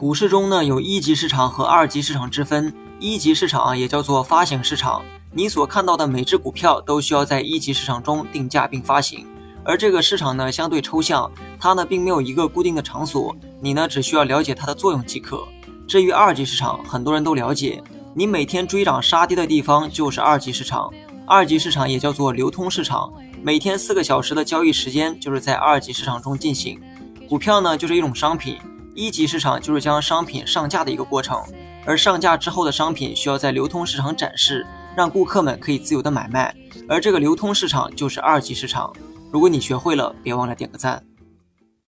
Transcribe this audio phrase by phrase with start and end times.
[0.00, 9.26] 股市中呢有一级市场和二级市场之分，一级市场啊也叫做发行市场，你所看到的每只股票都需要在一级市场中定价并发行，
[9.64, 15.42] 而这个市场呢相对抽象，它呢并没有一个固定的场所，你呢只需要了解它的作用即可。
[15.88, 17.82] 至于二级市场，很多人都了解，
[18.14, 20.88] 你每天追涨杀跌的地方就是二级市场，
[21.26, 23.12] 二级市场也叫做流通市场，
[23.42, 26.80] 每天四个小时的交易时间就是在二级市场中进行，
[27.28, 28.58] 股票呢就是一种商品。
[28.98, 31.40] 一级市场就是将商品上架的一个过程，
[31.86, 36.52] 而上架之后的商品需要在流通市场展示，让顾客们可以自由的买卖，
[36.88, 38.92] 而这个流通市场就是二级市场。
[39.30, 41.00] 如果你学会了，别忘了点个赞。